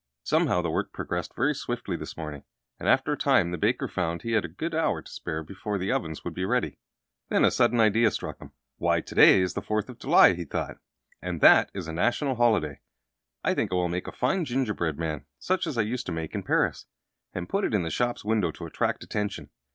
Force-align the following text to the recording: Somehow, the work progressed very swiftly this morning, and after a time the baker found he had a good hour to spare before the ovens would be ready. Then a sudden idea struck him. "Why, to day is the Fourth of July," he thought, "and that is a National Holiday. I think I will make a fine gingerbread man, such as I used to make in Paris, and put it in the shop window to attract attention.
Somehow, 0.23 0.63
the 0.63 0.71
work 0.71 0.91
progressed 0.93 1.35
very 1.35 1.53
swiftly 1.53 1.95
this 1.95 2.17
morning, 2.17 2.41
and 2.79 2.89
after 2.89 3.13
a 3.13 3.15
time 3.15 3.51
the 3.51 3.57
baker 3.59 3.87
found 3.87 4.23
he 4.23 4.31
had 4.31 4.43
a 4.43 4.47
good 4.47 4.73
hour 4.73 5.03
to 5.03 5.11
spare 5.11 5.43
before 5.43 5.77
the 5.77 5.91
ovens 5.91 6.23
would 6.23 6.33
be 6.33 6.43
ready. 6.43 6.79
Then 7.29 7.45
a 7.45 7.51
sudden 7.51 7.79
idea 7.79 8.09
struck 8.09 8.39
him. 8.41 8.51
"Why, 8.77 9.01
to 9.01 9.13
day 9.13 9.41
is 9.41 9.53
the 9.53 9.61
Fourth 9.61 9.89
of 9.89 9.99
July," 9.99 10.33
he 10.33 10.43
thought, 10.43 10.79
"and 11.21 11.39
that 11.41 11.69
is 11.75 11.87
a 11.87 11.93
National 11.93 12.33
Holiday. 12.33 12.79
I 13.43 13.53
think 13.53 13.71
I 13.71 13.75
will 13.75 13.89
make 13.89 14.07
a 14.07 14.11
fine 14.11 14.43
gingerbread 14.43 14.97
man, 14.97 15.25
such 15.37 15.67
as 15.67 15.77
I 15.77 15.83
used 15.83 16.07
to 16.07 16.11
make 16.11 16.33
in 16.33 16.41
Paris, 16.41 16.87
and 17.35 17.47
put 17.47 17.63
it 17.63 17.75
in 17.75 17.83
the 17.83 17.91
shop 17.91 18.25
window 18.25 18.49
to 18.53 18.65
attract 18.65 19.03
attention. 19.03 19.51